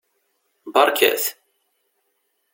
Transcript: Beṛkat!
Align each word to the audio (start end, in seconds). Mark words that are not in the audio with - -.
Beṛkat! 0.73 1.23